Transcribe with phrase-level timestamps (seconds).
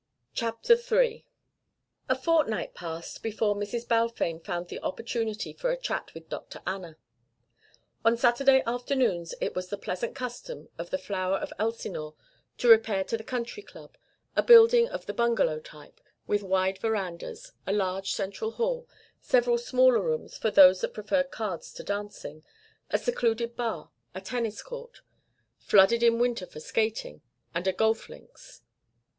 [0.33, 1.27] CHAPTER III
[2.09, 3.87] A fortnight passed before Mrs.
[3.87, 6.59] Balfame found the opportunity for a chat with Dr.
[6.65, 6.97] Anna.
[8.03, 12.15] On Saturday afternoons it was the pleasant custom of the flower of Elsinore
[12.57, 13.95] to repair to the Country Club,
[14.35, 18.87] a building of the bungalow type, with wide verandas, a large central hall,
[19.21, 22.43] several smaller rooms for those that preferred cards to dancing,
[22.89, 25.01] a secluded bar, a tennis court
[25.59, 27.21] flooded in winter for skating
[27.53, 28.63] and a golf links.